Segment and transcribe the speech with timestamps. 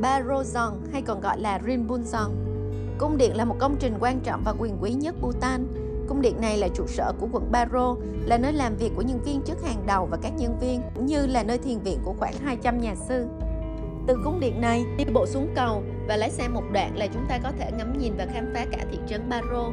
[0.00, 2.18] Barozong hay còn gọi là Rinpoche
[2.98, 5.66] Cung điện là một công trình quan trọng và quyền quý nhất Bhutan.
[6.08, 9.22] Cung điện này là trụ sở của quận Baro, là nơi làm việc của những
[9.22, 12.14] viên chức hàng đầu và các nhân viên, cũng như là nơi thiền viện của
[12.18, 13.26] khoảng 200 nhà sư.
[14.06, 17.26] Từ cung điện này, đi bộ xuống cầu và lái xe một đoạn là chúng
[17.28, 19.70] ta có thể ngắm nhìn và khám phá cả thị trấn Baro.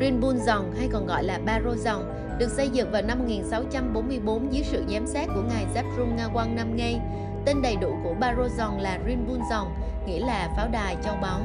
[0.00, 2.02] Rinpoche hay còn gọi là Barozong
[2.38, 7.00] được xây dựng vào năm 1644 dưới sự giám sát của ngài Zhabdrung Ngawang Namgyal.
[7.44, 9.56] Tên đầy đủ của Barozong là Rinpoche,
[10.06, 11.40] nghĩa là pháo đài châu báu.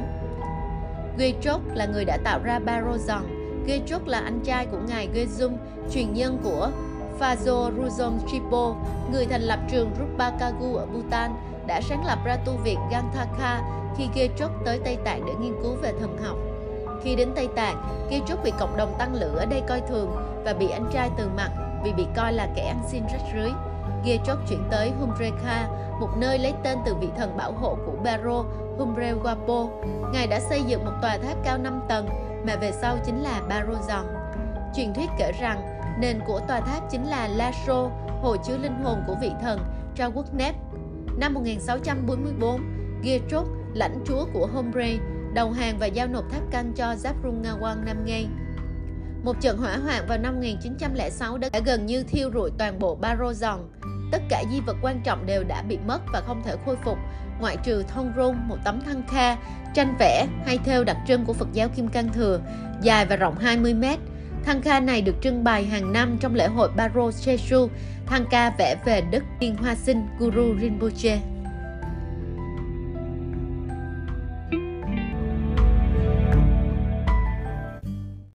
[1.17, 3.25] Gyechok là người đã tạo ra Baro dòng.
[3.67, 5.51] Gyechok là anh trai của ngài Gezum,
[5.91, 6.71] truyền nhân của
[7.19, 8.75] Phazo Ruzom Tripo,
[9.11, 11.31] người thành lập trường Rupakagu ở Bhutan,
[11.67, 13.61] đã sáng lập ra tu viện Ganthaka
[13.97, 16.37] khi Gyechok tới Tây Tạng để nghiên cứu về thần học.
[17.03, 20.53] Khi đến Tây Tạng, Gechok bị cộng đồng tăng lữ ở đây coi thường và
[20.53, 21.49] bị anh trai từ mặt
[21.83, 23.51] vì bị coi là kẻ ăn xin rách rưới.
[24.05, 25.67] Gechok chuyển tới Humrekha,
[25.99, 28.43] một nơi lấy tên từ vị thần bảo hộ của Baro,
[28.77, 29.67] Humrewapo.
[30.13, 32.07] Ngài đã xây dựng một tòa tháp cao 5 tầng
[32.47, 34.03] mà về sau chính là Barozon.
[34.75, 37.89] Truyền thuyết kể rằng nền của tòa tháp chính là Lasho,
[38.21, 39.59] hồ chứa linh hồn của vị thần
[39.97, 40.53] Trawuknep.
[41.17, 42.61] Năm 1644,
[43.03, 44.97] Gechok, lãnh chúa của Homre,
[45.33, 48.27] đầu hàng và giao nộp tháp canh cho Zhabdrung Ngawang Ngay.
[49.23, 53.59] Một trận hỏa hoạn vào năm 1906 đã gần như thiêu rụi toàn bộ Barozong.
[54.11, 56.97] Tất cả di vật quan trọng đều đã bị mất và không thể khôi phục,
[57.39, 59.35] ngoại trừ thông rung, một tấm thăng kha,
[59.73, 62.39] tranh vẽ hay theo đặc trưng của Phật giáo Kim Cang Thừa,
[62.81, 63.99] dài và rộng 20 mét.
[64.45, 67.67] Thăng kha này được trưng bày hàng năm trong lễ hội Baro Jesu,
[68.05, 71.19] thăng ca vẽ về đức Tiên Hoa Sinh Guru Rinpoche.